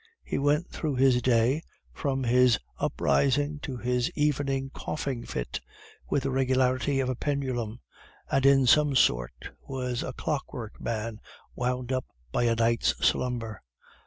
He 0.23 0.39
went 0.39 0.67
through 0.71 0.95
his 0.95 1.21
day, 1.21 1.61
from 1.93 2.23
his 2.23 2.57
uprising 2.79 3.59
to 3.59 3.77
his 3.77 4.09
evening 4.15 4.71
coughing 4.73 5.25
fit, 5.27 5.61
with 6.09 6.23
the 6.23 6.31
regularity 6.31 6.99
of 6.99 7.07
a 7.07 7.13
pendulum, 7.15 7.81
and 8.31 8.43
in 8.43 8.65
some 8.65 8.95
sort 8.95 9.51
was 9.61 10.01
a 10.01 10.11
clockwork 10.13 10.81
man, 10.81 11.19
wound 11.53 11.91
up 11.91 12.05
by 12.31 12.45
a 12.45 12.55
night's 12.55 12.95
slumber. 13.07 13.61